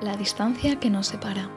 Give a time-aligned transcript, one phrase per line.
[0.00, 1.50] La distancia que nos separa.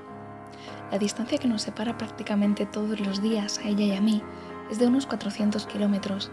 [0.92, 4.24] La distancia que nos separa prácticamente todos los días a ella y a mí
[4.72, 6.32] es de unos 400 kilómetros,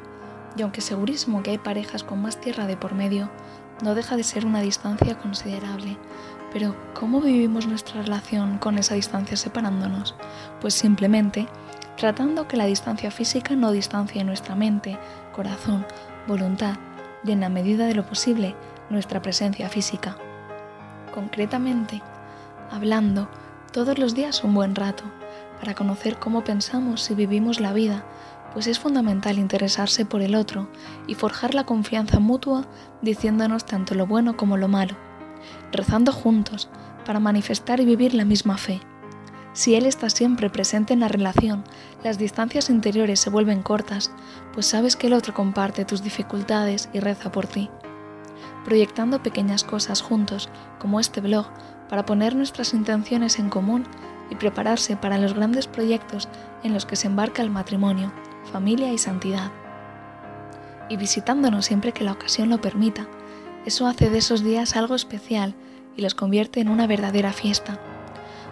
[0.56, 3.28] y aunque segurísimo que hay parejas con más tierra de por medio,
[3.82, 5.98] no deja de ser una distancia considerable.
[6.50, 10.14] Pero, ¿cómo vivimos nuestra relación con esa distancia separándonos?
[10.62, 11.46] Pues simplemente
[11.98, 14.98] tratando que la distancia física no distancie nuestra mente,
[15.36, 15.84] corazón,
[16.26, 16.76] voluntad
[17.22, 18.56] y en la medida de lo posible
[18.88, 20.16] nuestra presencia física
[21.18, 22.00] concretamente,
[22.70, 23.28] hablando
[23.72, 25.02] todos los días un buen rato,
[25.58, 28.04] para conocer cómo pensamos y vivimos la vida,
[28.52, 30.68] pues es fundamental interesarse por el otro
[31.08, 32.66] y forjar la confianza mutua
[33.02, 34.94] diciéndonos tanto lo bueno como lo malo,
[35.72, 36.68] rezando juntos
[37.04, 38.80] para manifestar y vivir la misma fe.
[39.54, 41.64] Si Él está siempre presente en la relación,
[42.04, 44.12] las distancias interiores se vuelven cortas,
[44.54, 47.68] pues sabes que el otro comparte tus dificultades y reza por ti
[48.64, 50.48] proyectando pequeñas cosas juntos,
[50.78, 51.46] como este blog,
[51.88, 53.84] para poner nuestras intenciones en común
[54.30, 56.28] y prepararse para los grandes proyectos
[56.62, 58.12] en los que se embarca el matrimonio,
[58.52, 59.50] familia y santidad.
[60.88, 63.06] Y visitándonos siempre que la ocasión lo permita,
[63.64, 65.54] eso hace de esos días algo especial
[65.96, 67.78] y los convierte en una verdadera fiesta.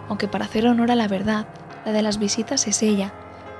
[0.08, 1.46] Aunque para hacer honor a la verdad,
[1.84, 3.12] la de las visitas es ella,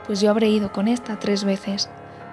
[0.06, 1.88] pues yo habré ido con esta tres veces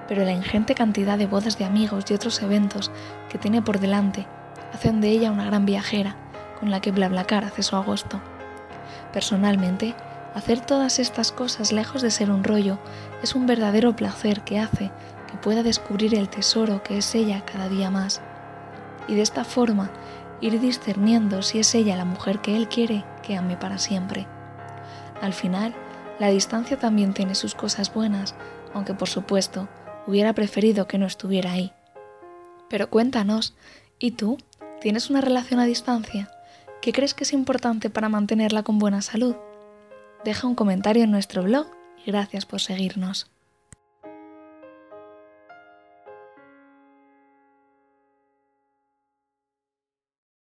[0.08, 2.92] pero la ingente cantidad de bodas de amigos y otros eventos
[3.30, 4.28] que tiene por delante
[4.74, 6.16] hacen de ella una gran viajera
[6.60, 8.22] con la que BlaBlaCar hace su agosto.
[9.12, 9.96] Personalmente,
[10.34, 12.80] hacer todas estas cosas lejos de ser un rollo
[13.22, 14.92] es un verdadero placer que hace
[15.30, 18.22] que pueda descubrir el tesoro que es ella cada día más.
[19.08, 19.92] Y de esta forma
[20.42, 24.28] ir discerniendo si es ella la mujer que él quiere que ame para siempre.
[25.22, 25.74] Al final,
[26.20, 28.36] la distancia también tiene sus cosas buenas,
[28.74, 29.70] aunque por supuesto,
[30.08, 31.72] hubiera preferido que no estuviera ahí.
[32.70, 33.56] Pero cuéntanos,
[34.00, 34.38] ¿y tú?
[34.82, 36.30] ¿Tienes una relación a distancia?
[36.82, 39.36] ¿Qué crees que es importante para mantenerla con buena salud?
[40.26, 41.68] Deja un comentario en nuestro blog
[42.06, 43.33] y gracias por seguirnos.